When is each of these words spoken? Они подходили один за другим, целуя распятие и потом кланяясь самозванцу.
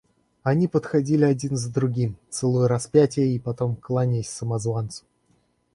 Они 0.41 0.67
подходили 0.67 1.25
один 1.25 1.55
за 1.55 1.71
другим, 1.71 2.17
целуя 2.31 2.67
распятие 2.67 3.35
и 3.35 3.39
потом 3.39 3.75
кланяясь 3.75 4.31
самозванцу. 4.31 5.05